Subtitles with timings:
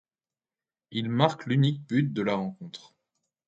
[0.89, 2.95] Il marque l'unique but de la rencontre.